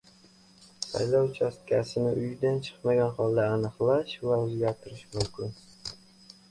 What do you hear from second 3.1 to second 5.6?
holda aniqlash va o‘zgartirish mumkin